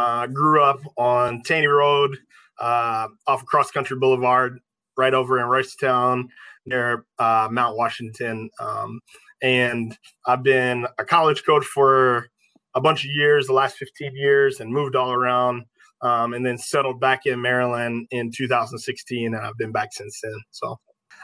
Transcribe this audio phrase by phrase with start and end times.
[0.00, 2.16] Uh, grew up on Taney Road
[2.58, 4.58] uh, off of Cross Country Boulevard,
[4.96, 6.28] right over in Reisterstown
[6.64, 8.48] near uh, Mount Washington.
[8.58, 9.00] Um,
[9.42, 9.94] and
[10.26, 12.28] I've been a college coach for
[12.74, 15.64] a bunch of years, the last 15 years, and moved all around.
[16.00, 20.40] Um, and then settled back in Maryland in 2016, and I've been back since then.
[20.50, 20.80] So,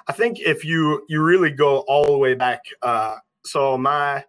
[0.06, 3.16] I think if you you really go all the way back, uh,
[3.46, 4.22] so my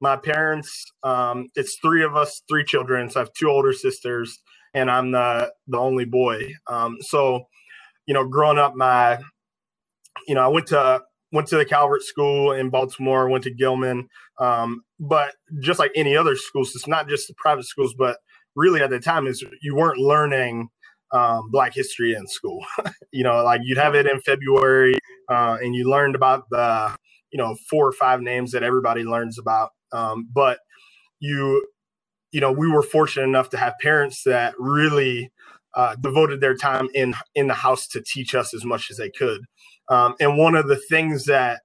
[0.00, 3.08] my parents, um, it's three of us, three children.
[3.10, 4.40] So I have two older sisters,
[4.74, 6.52] and I'm the the only boy.
[6.66, 7.46] Um, so,
[8.06, 9.18] you know, growing up, my
[10.26, 11.02] you know, I went to
[11.32, 14.08] went to the Calvert School in Baltimore, went to Gilman.
[14.38, 18.18] Um, but just like any other schools, it's not just the private schools, but
[18.54, 20.68] really at the time is you weren't learning
[21.12, 22.64] um, Black history in school.
[23.12, 26.94] you know, like you'd have it in February, uh, and you learned about the
[27.32, 29.70] you know four or five names that everybody learns about.
[29.94, 30.58] Um, but
[31.20, 31.66] you,
[32.32, 35.30] you know, we were fortunate enough to have parents that really
[35.74, 39.10] uh, devoted their time in in the house to teach us as much as they
[39.10, 39.40] could.
[39.88, 41.60] Um, and one of the things that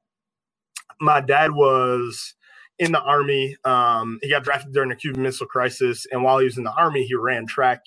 [1.02, 2.36] my dad was
[2.78, 6.46] in the army, um, he got drafted during the Cuban Missile Crisis, and while he
[6.46, 7.82] was in the army, he ran track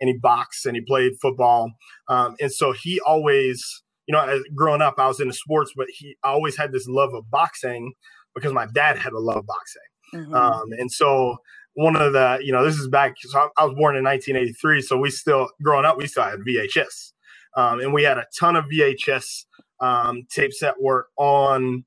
[0.00, 1.72] and he boxed and he played football.
[2.08, 5.86] Um, and so he always, you know, as, growing up, I was into sports, but
[5.88, 7.92] he always had this love of boxing
[8.34, 9.82] because my dad had a love of boxing.
[10.14, 10.34] Mm-hmm.
[10.34, 11.36] Um, and so
[11.74, 13.16] one of the, you know, this is back.
[13.18, 17.12] So I, was born in 1983, so we still growing up, we still had VHS,
[17.56, 19.44] um, and we had a ton of VHS
[19.80, 21.84] um, tape set work on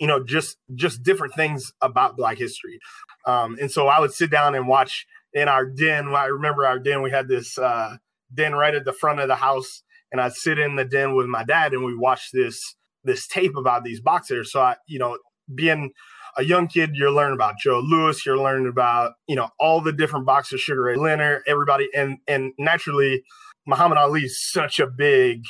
[0.00, 2.80] you know just just different things about black history
[3.26, 6.78] um, and so i would sit down and watch in our den i remember our
[6.78, 7.96] den we had this uh,
[8.32, 11.26] den right at the front of the house and i'd sit in the den with
[11.26, 15.16] my dad and we watched this this tape about these boxers so i you know
[15.54, 15.92] being
[16.36, 19.92] a young kid you're learning about joe louis you're learning about you know all the
[19.92, 23.22] different boxers sugar ray leonard everybody and and naturally
[23.66, 25.42] muhammad ali is such a big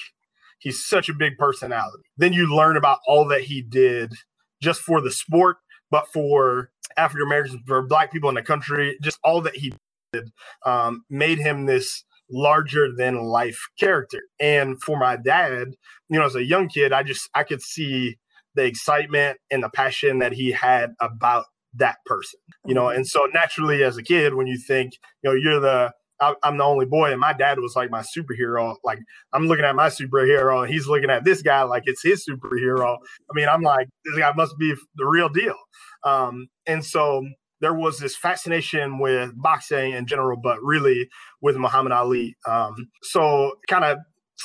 [0.64, 2.04] He's such a big personality.
[2.16, 4.14] Then you learn about all that he did
[4.62, 5.58] just for the sport,
[5.90, 9.74] but for African Americans, for black people in the country, just all that he
[10.14, 10.32] did
[10.64, 14.22] um, made him this larger than life character.
[14.40, 15.74] And for my dad,
[16.08, 18.16] you know, as a young kid, I just I could see
[18.54, 22.40] the excitement and the passion that he had about that person.
[22.66, 25.92] You know, and so naturally as a kid, when you think, you know, you're the
[26.20, 28.76] I, am the only boy, and my dad was like my superhero.
[28.84, 29.00] Like
[29.32, 32.96] I'm looking at my superhero, and he's looking at this guy like it's his superhero.
[33.30, 35.56] I mean, I'm like, this guy must be the real deal.
[36.04, 37.24] Um, and so
[37.60, 41.08] there was this fascination with boxing in general, but really
[41.40, 42.36] with Muhammad Ali.
[42.46, 43.98] Um, so kind of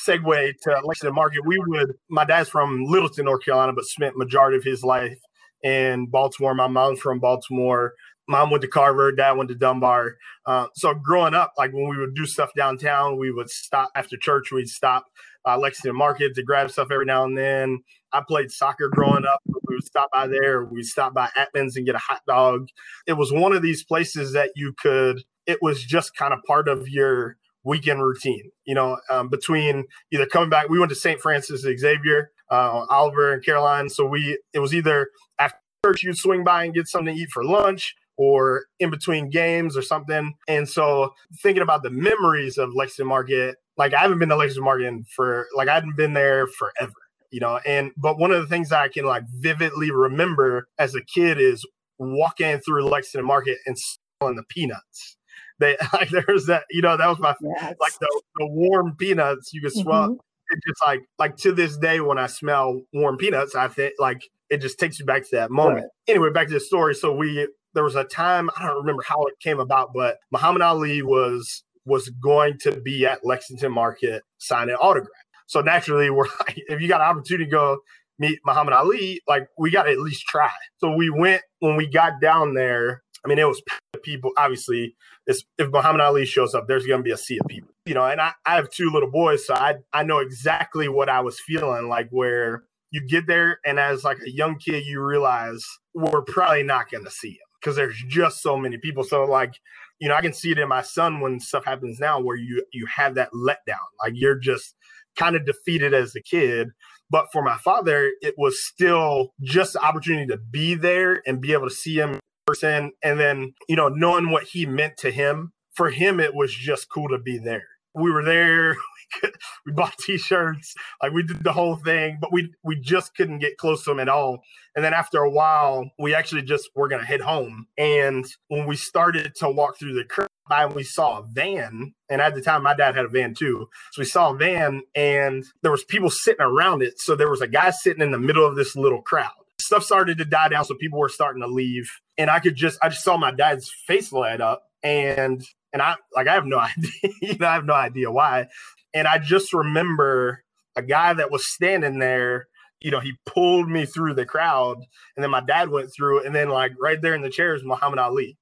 [0.07, 1.45] segue to Lexington Market.
[1.45, 1.93] We would.
[2.09, 5.19] My dad's from Littleton, North Carolina, but spent majority of his life
[5.63, 6.55] in Baltimore.
[6.55, 7.93] My mom's from Baltimore
[8.29, 10.15] mom went to Carver, dad went to Dunbar.
[10.45, 14.15] Uh, so growing up, like when we would do stuff downtown, we would stop after
[14.15, 14.51] church.
[14.51, 15.05] We'd stop
[15.45, 17.79] uh, Lexington Market to grab stuff every now and then.
[18.13, 19.41] I played soccer growing up.
[19.47, 20.63] We would stop by there.
[20.63, 22.67] We'd stop by Attman's and get a hot dog.
[23.07, 25.23] It was one of these places that you could.
[25.45, 28.51] It was just kind of part of your weekend routine.
[28.65, 31.19] You know, um, between either coming back, we went to St.
[31.19, 33.89] Francis Xavier, uh, Oliver and Caroline.
[33.89, 35.09] So we it was either
[35.39, 39.29] after church you'd swing by and get something to eat for lunch or in between
[39.29, 40.33] games or something.
[40.47, 44.65] And so thinking about the memories of Lexington Market, like I haven't been to Lexington
[44.65, 46.91] Market for like I hadn't been there forever,
[47.31, 47.59] you know.
[47.65, 51.65] And but one of the things I can like vividly remember as a kid is
[51.97, 53.77] walking through Lexington Market and
[54.21, 55.15] selling the peanuts.
[55.59, 57.75] They like there's that, you know, that was my yes.
[57.79, 60.09] like the, the warm peanuts you could smell.
[60.09, 60.13] Mm-hmm.
[60.51, 64.21] It's just like like to this day when I smell warm peanuts, I think like
[64.49, 65.81] it just takes you back to that moment.
[66.07, 66.15] Right.
[66.15, 66.95] Anyway, back to the story.
[66.95, 70.61] So we there was a time I don't remember how it came about, but Muhammad
[70.61, 75.09] Ali was was going to be at Lexington Market signing autograph.
[75.47, 77.79] So naturally, we're like, if you got an opportunity to go
[78.17, 80.51] meet Muhammad Ali, like we got to at least try.
[80.77, 83.03] So we went when we got down there.
[83.25, 83.61] I mean, it was
[83.97, 84.31] people.
[84.37, 84.95] Obviously,
[85.27, 87.69] if Muhammad Ali shows up, there's going to be a sea of people.
[87.85, 91.09] You know, and I, I have two little boys, so I I know exactly what
[91.09, 92.09] I was feeling like.
[92.11, 96.89] Where you get there, and as like a young kid, you realize we're probably not
[96.91, 99.03] going to see him because there's just so many people.
[99.03, 99.53] So like,
[99.99, 102.63] you know, I can see it in my son when stuff happens now where you
[102.71, 103.85] you have that letdown.
[104.03, 104.75] Like you're just
[105.15, 106.69] kind of defeated as a kid.
[107.11, 111.53] But for my father, it was still just the opportunity to be there and be
[111.53, 112.19] able to see him
[112.49, 112.91] person.
[113.03, 116.89] And then, you know, knowing what he meant to him, for him, it was just
[116.89, 117.67] cool to be there.
[117.93, 118.75] we were there.
[119.65, 123.57] we bought t-shirts like we did the whole thing but we we just couldn't get
[123.57, 124.43] close to him at all
[124.75, 128.75] and then after a while we actually just were gonna head home and when we
[128.75, 132.61] started to walk through the crowd and we saw a van and at the time
[132.61, 136.11] my dad had a van too so we saw a van and there was people
[136.11, 139.01] sitting around it so there was a guy sitting in the middle of this little
[139.01, 142.55] crowd stuff started to die down so people were starting to leave and i could
[142.55, 145.43] just i just saw my dad's face light up and
[145.73, 148.47] and I like I have no idea, you know, I have no idea why.
[148.93, 150.43] And I just remember
[150.75, 152.47] a guy that was standing there,
[152.79, 154.77] you know, he pulled me through the crowd,
[155.15, 157.63] and then my dad went through, and then like right there in the chair is
[157.63, 158.37] Muhammad Ali.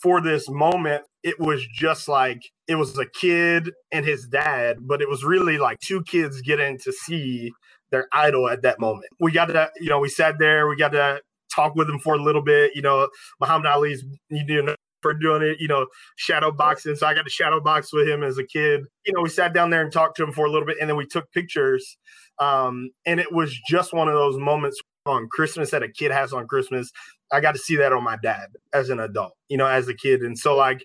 [0.00, 5.00] For this moment, it was just like it was a kid and his dad, but
[5.00, 7.52] it was really like two kids getting to see
[7.92, 9.06] their idol at that moment.
[9.20, 11.20] We got to, you know, we sat there, we got to
[11.54, 12.72] talk with him for a little bit.
[12.74, 13.08] You know,
[13.40, 16.94] Muhammad Ali's you know for doing it, you know, shadow boxing.
[16.94, 18.82] So I got to shadow box with him as a kid.
[19.04, 20.88] You know, we sat down there and talked to him for a little bit and
[20.88, 21.98] then we took pictures.
[22.38, 26.32] Um, and it was just one of those moments on Christmas that a kid has
[26.32, 26.90] on Christmas.
[27.32, 29.94] I got to see that on my dad as an adult, you know, as a
[29.94, 30.22] kid.
[30.22, 30.84] And so like,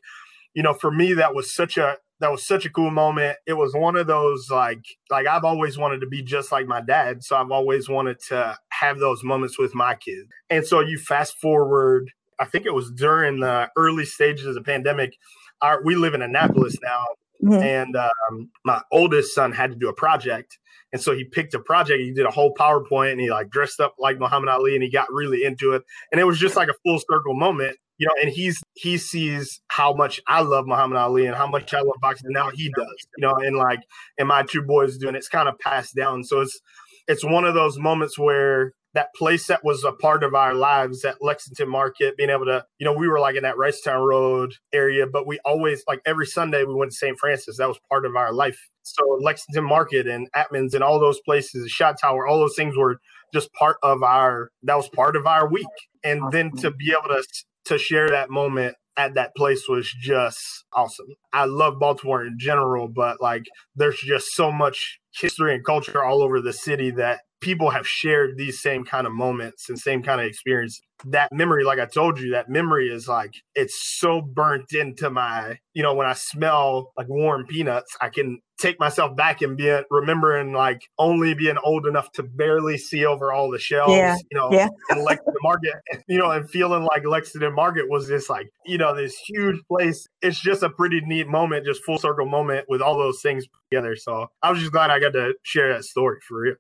[0.54, 3.38] you know, for me that was such a that was such a cool moment.
[3.46, 6.82] It was one of those like like I've always wanted to be just like my
[6.82, 10.28] dad, so I've always wanted to have those moments with my kids.
[10.50, 14.62] And so you fast forward I think it was during the early stages of the
[14.62, 15.18] pandemic.
[15.62, 17.06] Our, we live in Annapolis now,
[17.44, 17.62] mm-hmm.
[17.62, 20.58] and um, my oldest son had to do a project,
[20.94, 22.00] and so he picked a project.
[22.00, 24.90] He did a whole PowerPoint, and he like dressed up like Muhammad Ali, and he
[24.90, 25.84] got really into it.
[26.12, 28.14] And it was just like a full circle moment, you know.
[28.22, 31.98] And he's he sees how much I love Muhammad Ali and how much I love
[32.02, 32.28] boxing.
[32.28, 33.34] And now he does, you know.
[33.34, 33.80] And like,
[34.18, 36.24] and my two boys doing it's kind of passed down.
[36.24, 36.60] So it's
[37.08, 41.06] it's one of those moments where that place that was a part of our lives
[41.06, 44.56] at Lexington Market, being able to, you know, we were like in that Reisterstown Road
[44.74, 47.18] area, but we always like every Sunday we went to St.
[47.20, 47.58] Francis.
[47.58, 48.60] That was part of our life.
[48.84, 52.76] So Lexington Market and Attmans and all those places, the Shot Tower, all those things
[52.78, 53.00] were
[53.34, 55.68] just part of our that was part of our week.
[56.04, 57.24] And then to be able to
[57.66, 61.08] to share that moment at that place was just awesome.
[61.32, 63.44] I love Baltimore in general, but like
[63.76, 68.38] there's just so much history and culture all over the city that people have shared
[68.38, 72.20] these same kind of moments and same kind of experience that memory like i told
[72.20, 76.92] you that memory is like it's so burnt into my you know when i smell
[76.98, 81.86] like warm peanuts i can take myself back and be remembering like only being old
[81.86, 84.16] enough to barely see over all the shelves yeah.
[84.32, 84.68] you know yeah.
[84.90, 85.76] and lexington market
[86.08, 90.08] you know and feeling like lexington market was this like you know this huge place
[90.24, 93.96] it's just a pretty neat moment just full circle moment with all those things together.
[93.96, 96.56] So i was just glad i got to share that story for real